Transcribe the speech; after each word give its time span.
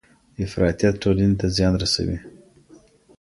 افراطیت 0.45 0.95
ټولني 1.03 1.35
ته 1.39 1.47
زیان 1.57 1.73
رسوي. 1.83 2.17